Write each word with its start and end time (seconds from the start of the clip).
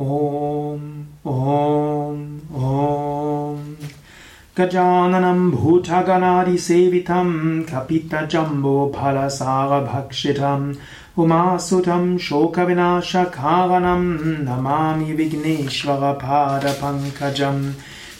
ॐ 0.00 0.78
ॐ 1.26 2.38
ॐ। 2.54 3.56
गजाननं 4.58 5.50
भूतगणादिसेवितं 5.50 7.30
कपितजम्बो 7.70 8.92
फलसारभक्षितम् 8.96 10.72
उमासुतं 11.22 12.18
शोकविनाशकारणं 12.18 14.04
नमामि 14.48 15.12
विघ्नेश्वरपादपङ्कजम् 15.12 17.72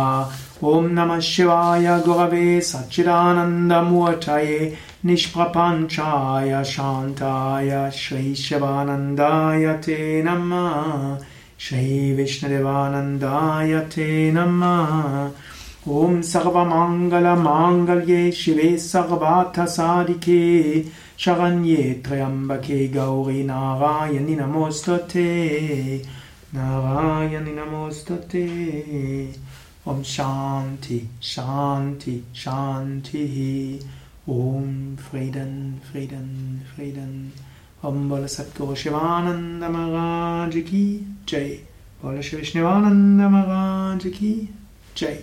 ॐ 0.69 0.89
नमः 0.93 1.19
शिवाय 1.21 1.87
गुरवे 2.07 2.61
सच्चिदानन्दमूर्तये 2.61 4.77
निष्प्रपञ्चाय 5.07 6.65
शान्ताय 6.65 7.91
श्रीशिवानन्दाय 7.95 9.73
ते 9.85 10.23
नमः 10.23 11.19
श्रीविष्णुदेवानन्दाय 11.65 13.73
ते 13.95 14.09
नमः। 14.33 14.91
ॐ 15.89 16.21
सर्वमाङ्गलमाङ्गल्ये 16.31 18.23
शिवे 18.41 18.71
सर्वार्थसाधिके 18.79 20.43
शरण्ये 21.25 21.83
त्र्यम्बके 22.07 22.81
गौरी 22.97 23.43
नारायणि 23.45 24.35
नमोऽस्तुते 24.41 25.29
नारायणि 26.55 27.53
नमोऽस्तुते। 27.53 28.45
ॐ 29.89 30.03
शान्ति 30.03 30.99
शान्ति 31.23 32.15
शान्तिः। 32.37 33.35
ॐ 34.33 34.97
फ्रीडन् 34.97 35.59
फ्रीडन् 35.89 36.33
फ्रीडन्। 36.71 37.19
ॐ 37.89 38.09
बोल 38.09 38.27
सद्गुरु 38.27 38.75
शिवानन्द 38.75 39.65
महाराज 39.65 40.57
की 40.71 40.85
जय। 41.29 41.49
बोल 42.03 42.21
श्री 42.21 42.39
विष्णुवानन्द 42.39 43.21
महाराज 43.21 44.07
की 44.07 44.33
जय 44.97 45.23